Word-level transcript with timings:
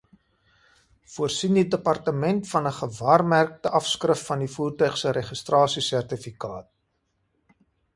Voorsien 1.15 1.59
die 1.59 1.65
Departement 1.75 2.41
van 2.55 2.71
'n 2.71 2.75
gewaarmerkte 2.79 3.75
afskrif 3.83 4.27
van 4.33 4.45
die 4.47 4.51
voertuig 4.57 5.01
se 5.03 5.17
registrasiesertifikaat. 5.23 6.73